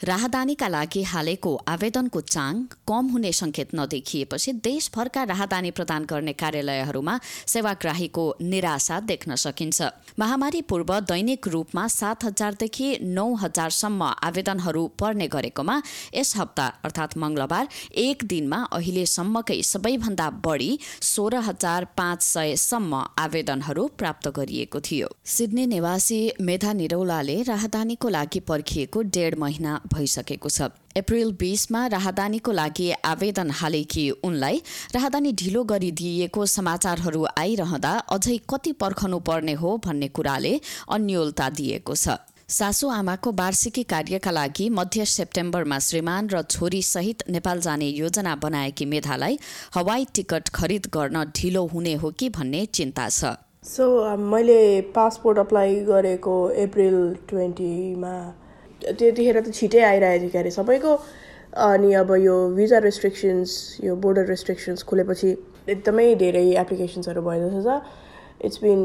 राहदानीका 0.00 0.68
लागि 0.68 1.02
हालेको 1.02 1.50
आवेदनको 1.68 2.20
चाङ 2.24 2.60
कम 2.88 3.08
हुने 3.12 3.32
संकेत 3.32 3.74
नदेखिएपछि 3.74 4.52
देशभरका 4.64 5.22
राहदानी 5.22 5.70
प्रदान 5.70 6.04
गर्ने 6.04 6.32
कार्यालयहरूमा 6.32 7.18
सेवाग्राहीको 7.46 8.24
निराशा 8.42 9.00
देख्न 9.00 9.34
सकिन्छ। 9.36 9.88
महामारी 10.18 10.62
पूर्व 10.62 10.92
दैनिक 11.02 11.48
रूपमा 11.48 11.86
सात 11.90 12.24
हजारदेखि 12.24 12.88
नौ 13.02 13.26
हजारसम्म 13.34 14.02
आवेदनहरू 14.28 14.86
पर्ने 15.00 15.26
गरेकोमा 15.28 15.76
यस 16.14 16.36
हप्ता 16.36 16.66
अर्थात् 16.84 17.18
मंगलबार 17.18 17.68
एक 18.04 18.24
दिनमा 18.24 18.62
अहिलेसम्मकै 18.72 19.60
सबैभन्दा 19.64 20.30
बढी 20.46 20.70
सोह्र 21.10 21.44
हजार 21.50 21.88
पाँच 21.96 22.22
सयसम्म 22.22 23.02
आवेदनहरू 23.18 23.86
प्राप्त 23.98 24.28
गरिएको 24.40 24.80
थियो। 24.80 25.12
सिडनी 25.26 25.66
निवासी 25.66 26.20
मेधा 26.40 26.72
निरौलाले 26.80 27.38
राहदानीको 27.52 28.08
लागि 28.08 28.40
पर्खिएको 28.48 29.02
डेढ 29.12 29.38
महिना 29.38 29.78
भइसकेको 29.92 30.48
छ। 30.48 30.70
अप्रिल 30.96 31.32
बीसमा 31.40 31.86
राहदानीको 31.88 32.52
लागि 32.52 32.90
आवेदन 33.06 33.50
हालेकी 33.56 34.08
उनलाई 34.22 34.62
राहदानी 34.94 35.32
ढिलो 35.34 35.62
गरिदिएको 35.64 36.46
समाचारहरू 36.48 37.26
आइरहँदा 37.38 37.92
अझै 38.10 38.36
कति 38.50 38.72
पर्खनु 38.80 39.18
पर्ने 39.28 39.52
हो 39.54 39.76
भन्ने 39.84 40.08
कुराले 40.10 40.60
अन्यलता 40.88 41.48
दिएको 41.50 41.94
छ। 41.96 42.18
सासु 42.50 42.88
आमाको 42.90 43.30
वार्षिकी 43.32 43.82
कार्यका 43.86 44.30
लागि 44.30 44.68
मध्य 44.70 45.04
सेप्टेम्बरमा 45.06 45.78
श्रीमान 45.78 46.28
र 46.28 46.42
छोरी 46.44 46.80
सहित 46.82 47.22
नेपाल 47.30 47.60
जाने 47.60 47.88
योजना 47.88 48.34
बनाएकी 48.36 48.84
मेधालाई 48.86 49.38
हवाई 49.74 50.06
टिकट 50.14 50.48
खरिद 50.50 50.86
गर्न 50.94 51.24
ढिलो 51.36 51.64
हुने 51.66 51.94
हो 51.94 52.10
कि 52.10 52.28
भन्ने 52.28 52.64
चिन्ता 52.74 53.08
छ। 53.08 53.36
सो 53.64 54.16
मैले 54.16 54.58
पासपोर्ट 54.90 55.38
अप्लाई 55.38 55.74
गरेको 55.86 56.34
अप्रिल 56.62 56.98
ट्वेन्टीमा 57.28 58.14
त्यतिखेर 58.82 59.40
त 59.40 59.52
छिटै 59.58 59.82
आइरहेको 59.90 60.20
थियो 60.20 60.30
क्यारे। 60.30 60.50
सबैको 60.50 60.92
अनि 61.68 61.92
अब 62.00 62.10
यो 62.24 62.36
भिजा 62.56 62.78
रेस्ट्रिक्सन्स 62.88 63.50
यो 63.84 63.94
बोर्डर 64.02 64.26
रेस्ट्रिक्सन्स 64.32 64.82
खुलेपछि 64.90 65.30
एकदमै 65.68 66.14
धेरै 66.24 66.46
एप्लिकेसन्सहरू 66.62 67.22
भइरहेको 67.22 67.60
छ 67.66 67.70
इट्स 68.46 68.58
बिन 68.62 68.78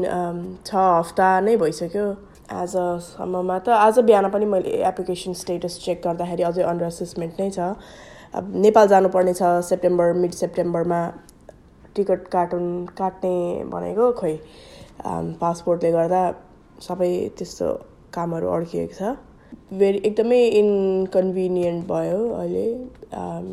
छ 0.66 0.74
हप्ता 0.74 1.28
नै 1.46 1.56
भइसक्यो। 1.62 2.06
आजसम्ममा 2.46 3.58
त 3.58 3.68
आज 3.84 3.98
बिहान 4.08 4.28
पनि 4.34 4.46
मैले 4.50 4.72
एप्लिकेसन 4.90 5.32
स्टेटस 5.42 5.78
चेक 5.84 6.02
गर्दाखेरि 6.04 6.42
अझै 6.50 6.62
अन्डर 6.62 6.86
असेसमेन्ट 6.86 7.40
नै 7.40 7.50
छ। 7.56 7.58
अब 8.36 8.44
नेपाल 8.66 8.86
जानुपर्ने 8.92 9.32
छ 9.34 9.42
सेप्टेम्बर 9.70 10.12
मिड 10.22 10.32
सेप्टेम्बरमा 10.42 11.00
टिकट 11.96 12.28
काटुन 12.34 12.66
काट्ने 12.98 13.36
भनेको 13.72 14.10
खोइ 14.20 14.34
पासपोर्टले 15.40 15.90
गर्दा 15.92 16.22
सबै 16.86 17.10
त्यस्तो 17.38 17.68
कामहरू 18.14 18.46
अड्किएको 18.56 18.94
छ। 18.98 19.16
भेरी 19.72 19.98
एकदमै 20.06 20.42
इन्कन्भिनियन्ट 20.58 21.86
भयो 21.86 22.18
अहिले 22.32 22.66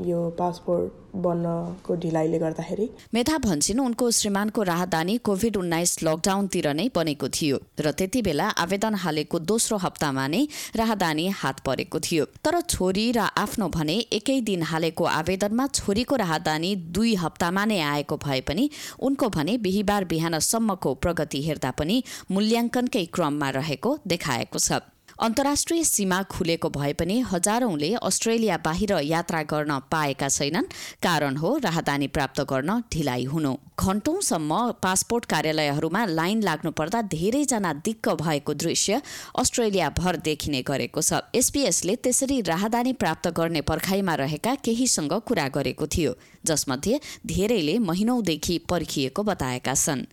यो 0.09 0.19
पासपोर्ट 0.39 0.91
बन्नको 1.23 1.95
ढिलाइले 2.03 2.39
गर्दाखेरि। 2.39 2.85
मेधा 3.13 3.37
भन्छन् 3.37 3.79
उनको 3.79 4.09
श्रीमानको 4.17 4.63
राहदानी 4.63 5.17
कोभिड 5.25 5.57
उन्नाइस 5.57 5.91
लकडाउनतिर 6.03 6.67
नै 6.73 6.87
बनेको 6.95 7.27
थियो 7.29 7.57
र 7.81 7.91
त्यति 7.97 8.21
बेला 8.21 8.47
आवेदन 8.65 8.95
हालेको 9.03 9.39
दोस्रो 9.41 9.77
हप्तामा 9.85 10.27
नै 10.27 10.41
राहदानी 10.75 11.27
हात 11.41 11.59
परेको 11.65 11.99
थियो। 11.99 12.25
तर 12.45 12.61
छोरी 12.61 13.05
र 13.17 13.27
आफ्नो 13.43 13.69
भने 13.73 13.97
एकै 14.13 14.39
दिन 14.41 14.69
हालेको 14.69 15.03
आवेदनमा 15.17 15.67
छोरीको 15.73 16.15
राहदानी 16.23 16.75
दुई 16.93 17.13
हप्तामा 17.25 17.65
नै 17.65 17.79
आएको 17.89 18.17
भए 18.25 18.41
पनि 18.47 18.69
उनको 19.01 19.29
भने 19.33 19.57
बिहिबार 19.65 20.05
बिहानसम्मको 20.13 20.93
प्रगति 21.03 21.41
हेर्दा 21.49 21.71
पनि 21.81 22.03
मूल्याङ्कनकै 22.31 23.05
क्रममा 23.13 23.49
रहेको 23.59 23.97
देखाएको 24.07 24.59
छ। 24.59 24.81
अन्तर्राष्ट्रिय 25.23 25.83
सीमा 25.83 26.15
खुलेको 26.31 26.69
भए 26.69 26.93
पनि 26.99 27.19
हजारौंले 27.23 27.89
अस्ट्रेलिया 28.03 28.55
बाहिर 28.57 28.91
यात्रा 29.03 29.41
गर्न 29.43 29.79
पाएका 29.91 30.27
छैनन्। 30.29 30.65
कारण 30.99 31.35
हो 31.37 31.49
राहदानी 31.63 32.07
प्राप्त 32.07 32.41
गर्न 32.41 32.71
ढिलाइ 32.93 33.23
हुनु। 33.23 33.53
घण्टौंसम्म 33.79 34.51
पासपोर्ट 34.83 35.25
कार्यालयहरूमा 35.25 36.03
लाइन 36.09 36.41
लाग्नु 36.43 36.71
पर्दा 36.71 37.01
धेरैजना 37.07 37.71
दिक्क 37.85 38.09
भएको 38.21 38.53
दृश्य 38.53 39.01
अस्ट्रेलिया 39.39 39.89
भर 39.99 40.15
देखिने 40.17 40.61
गरेको 40.61 41.01
छ। 41.01 41.23
एसपीएसले 41.35 41.95
त्यसरी 42.03 42.41
राहदानी 42.43 42.93
प्राप्त 42.99 43.27
गर्ने 43.31 43.61
पर्खाइमा 43.63 44.15
रहेका 44.19 44.55
केहीसँग 44.59 45.13
कुरा 45.23 45.47
गरेको 45.55 45.87
थियो 45.87 46.11
जसमध्ये 46.45 46.99
धेरैले 47.25 47.77
महिनौदेखि 47.81 48.57
पर्खिएको 48.69 49.23
बताएका 49.23 49.73
छन्। 49.75 50.03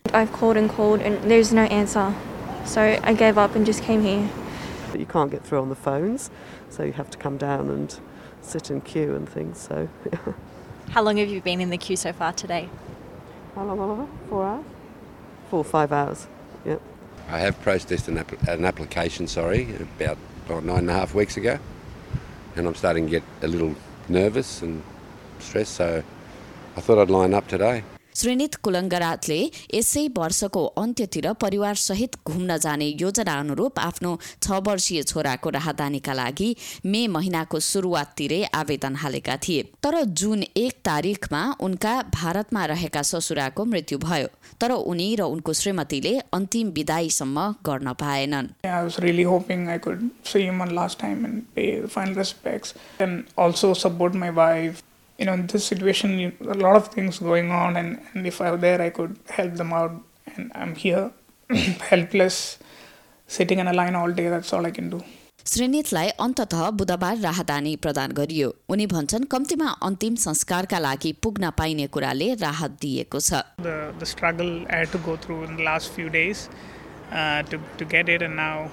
So 4.90 4.98
I 4.98 4.98
gave 4.98 4.98
up 4.98 4.98
and 4.98 4.98
just 4.98 4.98
came 4.98 4.98
here. 4.98 4.98
but 4.98 5.00
you 5.00 5.06
can't 5.06 5.30
get 5.30 5.44
through 5.44 5.60
on 5.60 5.68
the 5.68 5.74
phones, 5.74 6.30
so 6.68 6.82
you 6.82 6.92
have 6.92 7.10
to 7.10 7.18
come 7.18 7.36
down 7.36 7.70
and 7.70 8.00
sit 8.40 8.70
in 8.70 8.80
queue 8.80 9.14
and 9.14 9.28
things. 9.28 9.58
So. 9.58 9.88
How 10.90 11.02
long 11.02 11.18
have 11.18 11.28
you 11.28 11.40
been 11.40 11.60
in 11.60 11.70
the 11.70 11.78
queue 11.78 11.96
so 11.96 12.12
far 12.12 12.32
today? 12.32 12.68
How 13.54 13.64
long, 13.64 13.78
Oliver? 13.78 14.06
Four 14.28 14.46
hours. 14.46 14.64
Four 15.50 15.60
or 15.60 15.64
five 15.64 15.92
hours. 15.92 16.26
Yep. 16.64 16.80
I 17.28 17.38
have 17.38 17.60
processed 17.62 18.08
an, 18.08 18.18
app- 18.18 18.48
an 18.48 18.64
application, 18.64 19.28
sorry, 19.28 19.74
about 19.76 20.18
oh, 20.48 20.60
nine 20.60 20.78
and 20.78 20.90
a 20.90 20.94
half 20.94 21.14
weeks 21.14 21.36
ago, 21.36 21.58
and 22.56 22.66
I'm 22.66 22.74
starting 22.74 23.06
to 23.06 23.10
get 23.10 23.22
a 23.42 23.48
little 23.48 23.74
nervous 24.08 24.62
and 24.62 24.82
stressed. 25.38 25.74
So 25.74 26.02
I 26.76 26.80
thought 26.80 26.98
I'd 26.98 27.10
line 27.10 27.34
up 27.34 27.46
today. 27.46 27.84
श्रीनित 28.15 28.54
कुलङ्गरातले 28.54 29.41
यसै 29.75 30.06
वर्षको 30.16 30.65
अन्त्यतिर 30.82 31.32
परिवारसहित 31.32 32.16
घुम्न 32.26 32.56
जाने 32.59 32.88
योजना 33.00 33.34
अनुरूप 33.41 33.78
आफ्नो 33.78 34.12
छ 34.43 34.60
वर्षीय 34.66 35.03
छोराको 35.03 35.50
राहदानीका 35.50 36.12
लागि 36.12 36.49
मे 36.87 37.06
महिनाको 37.06 37.59
सुरुवाततिरै 37.60 38.43
आवेदन 38.54 38.94
हालेका 38.97 39.37
थिए। 39.37 39.62
तर 39.82 39.94
जुन 40.20 40.43
एक 40.56 40.75
तारिकमा 40.84 41.43
उनका 41.60 41.94
भारतमा 42.15 42.65
रहेका 42.66 43.03
ससुराको 43.03 43.65
मृत्यु 43.65 43.99
भयो 43.99 44.28
तर 44.60 44.70
उनी 44.72 45.09
र 45.16 45.22
उनको 45.31 45.53
श्रीमतीले 45.53 46.15
अन्तिम 46.32 46.69
विदाईसम्म 46.70 47.38
गर्न 47.65 47.93
पाएनन्। 48.00 48.49
Wife 54.31 54.89
you 55.20 55.26
know, 55.26 55.34
in 55.34 55.47
this 55.47 55.66
situation, 55.66 56.34
a 56.41 56.54
lot 56.54 56.76
of 56.76 56.88
things 56.88 57.19
going 57.19 57.50
on, 57.53 57.76
and, 57.76 58.00
and 58.14 58.26
if 58.26 58.41
I 58.41 58.50
were 58.50 58.56
there, 58.56 58.81
I 58.81 58.88
could 58.88 59.19
help 59.28 59.54
them 59.54 59.72
out. 59.72 59.92
And 60.34 60.50
I'm 60.54 60.75
here, 60.75 61.10
helpless, 61.91 62.58
sitting 63.26 63.58
in 63.58 63.69
a 63.69 63.75
line 63.75 63.94
all 63.94 64.10
day. 64.10 64.28
That's 64.28 64.53
all 64.54 64.66
I 64.66 64.70
can 64.70 64.91
do. 64.91 65.03
श्रीनितलाई 65.50 66.08
अन्तत 66.25 66.54
बुधबार 66.78 67.16
राहदानी 67.19 67.75
प्रदान 67.84 68.12
गरियो 68.19 68.48
उनी 68.72 68.86
भन्छन् 68.86 69.25
कम्तीमा 69.34 69.69
अन्तिम 69.86 70.14
संस्कारका 70.25 70.78
लागि 70.78 71.12
पुग्न 71.25 71.50
पाइने 71.60 71.87
कुराले 71.94 72.28
राहत 72.42 72.76
दिएको 72.82 73.20
छ 73.28 73.41
The, 73.69 73.94
the 74.02 74.08
struggle 74.10 74.52
I 74.69 74.76
had 74.82 74.92
to 74.92 75.00
go 75.08 75.16
through 75.16 75.41
in 75.44 75.56
the 75.56 75.64
last 75.70 75.92
few 75.97 76.10
days 76.19 76.48
uh, 77.10 77.42
to, 77.50 77.58
to 77.78 77.84
get 77.97 78.08
it, 78.08 78.22
and 78.22 78.37
now 78.37 78.69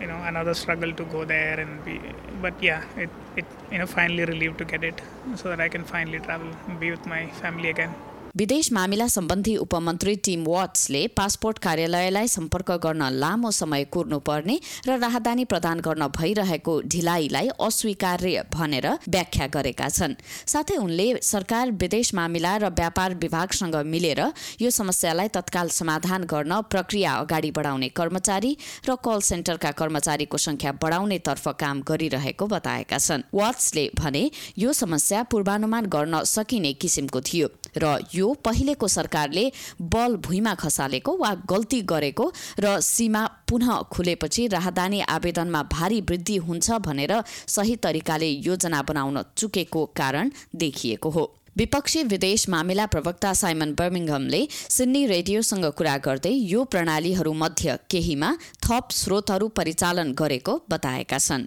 you 0.00 0.08
know 0.08 0.20
another 0.32 0.54
struggle 0.62 0.92
to 0.92 1.04
go 1.14 1.24
there 1.24 1.58
and 1.60 1.84
be 1.84 1.96
but 2.46 2.62
yeah 2.68 2.82
it, 3.04 3.10
it 3.40 3.46
you 3.72 3.78
know 3.78 3.86
finally 3.98 4.24
relieved 4.32 4.58
to 4.62 4.66
get 4.72 4.84
it 4.90 5.00
so 5.40 5.48
that 5.50 5.60
i 5.66 5.68
can 5.74 5.84
finally 5.94 6.20
travel 6.26 6.50
and 6.66 6.78
be 6.84 6.90
with 6.94 7.06
my 7.14 7.22
family 7.42 7.70
again 7.76 7.94
विदेश 8.36 8.68
मामिला 8.72 9.06
सम्बन्धी 9.08 9.54
उपमन्त्री 9.56 10.14
team 10.24 10.42
वाट्सले 10.46 11.00
passport 11.16 11.58
कार्यालयलाई 11.58 12.28
सम्पर्क 12.28 12.70
गर्न 12.82 13.02
लामो 13.12 13.50
समय 13.50 13.84
कुर्नुपर्ने 13.88 14.56
र 14.86 14.96
राहदानी 15.00 15.44
प्रदान 15.44 15.80
गर्न 15.80 16.06
भइरहेको 16.16 16.74
ढिलाइलाई 16.84 17.48
अस्वीकार्य 17.58 18.42
भनेर 18.52 18.88
व्याख्या 19.08 19.46
गरेका 19.54 19.88
छन्। 19.88 20.14
साथै 20.46 20.76
उनले 20.76 21.06
सरकार 21.22 21.70
विदेश 21.82 22.12
मामिला 22.14 22.56
र 22.56 22.70
व्यापार 22.76 23.14
विभागसँग 23.24 23.76
मिलेर 23.86 24.20
यो 24.60 24.70
समस्यालाई 24.70 25.28
तत्काल 25.32 25.68
समाधान 25.78 26.28
गर्न 26.28 26.60
प्रक्रिया 26.68 27.14
अगाडि 27.16 27.50
बढाउने 27.56 27.88
कर्मचारी 27.96 28.52
र 28.84 28.98
कल 29.00 29.20
सेन्टरका 29.30 29.70
कर्मचारीको 29.80 30.36
संख्या 30.38 30.72
बढाउने 30.84 31.18
तर्फ 31.24 31.48
काम 31.56 31.80
गरिरहेको 31.88 32.46
बताएका 32.52 32.98
छन्। 32.98 33.26
वाट्सले 33.32 33.88
भने 33.96 34.24
यो 34.58 34.72
समस्या 34.74 35.22
पूर्वानुमान 35.32 35.86
गर्न 35.88 36.22
सकिने 36.26 36.72
किसिमको 36.76 37.20
थियो 37.22 37.48
र 37.80 37.96
यो 38.14 38.25
पहिलेको 38.34 38.88
सरकारले 38.88 39.52
बल 39.80 40.16
भुइँमा 40.16 40.54
खसालेको 40.54 41.16
वा 41.16 41.34
गल्ती 41.34 41.80
गरेको 41.82 42.32
र 42.60 42.80
सीमा 42.80 43.26
पुनः 43.48 43.82
खुलेपछि 43.92 44.46
राहदानी 44.46 45.00
आवेदनमा 45.00 45.62
भारी 45.62 46.00
वृद्धि 46.00 46.36
हुन्छ 46.36 46.70
भनेर 46.70 47.22
सही 47.46 47.76
तरिकाले 47.76 48.28
योजना 48.28 48.82
बनाउन 48.82 49.24
चुकेको 49.36 49.86
कारण 49.96 50.30
देखिएको 50.56 51.10
हो। 51.10 51.32
विपक्षी 51.56 52.02
विदेश 52.02 52.48
मामिला 52.48 52.86
प्रवक्ता 52.86 53.32
साइमन 53.32 53.72
बर्मिङहमले 53.74 54.48
सिडनी 54.50 55.06
रेडियोसँग 55.06 55.64
कुरा 55.64 55.96
गर्दै 55.98 56.30
यो 56.30 56.64
प्रणालीहरू 56.64 57.32
मध्य 57.32 57.78
केहीमा 57.90 58.36
थप 58.64 58.88
स्रोतहरू 58.90 59.48
परिचालन 59.48 60.12
गरेको 60.12 60.60
बताएका 60.70 61.18
छन्। 61.18 61.46